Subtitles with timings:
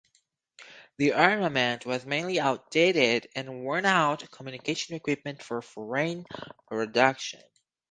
[0.97, 6.25] The armament was mainly outdated and worn–out communication equipment of foreign
[6.65, 7.43] production.